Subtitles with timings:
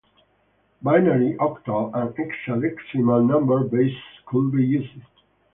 [0.81, 4.99] Binary, octal, and hexadecimal number bases could be used.